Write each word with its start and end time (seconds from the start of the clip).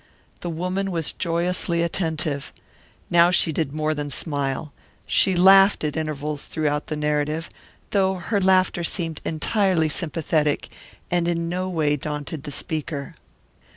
The 0.39 0.49
woman 0.49 0.89
was 0.89 1.13
joyously 1.13 1.83
attentive. 1.83 2.51
Now 3.11 3.29
she 3.29 3.51
did 3.51 3.71
more 3.71 3.93
than 3.93 4.09
smile. 4.09 4.73
She 5.05 5.35
laughed 5.35 5.83
at 5.83 5.95
intervals 5.95 6.45
throughout 6.45 6.87
the 6.87 6.95
narrative, 6.97 7.51
though 7.91 8.15
her 8.15 8.41
laughter 8.41 8.83
seemed 8.83 9.21
entirely 9.23 9.89
sympathetic 9.89 10.69
and 11.11 11.27
in 11.27 11.49
no 11.49 11.69
way 11.69 11.97
daunted 11.97 12.45
the 12.45 12.51
speaker. 12.51 13.13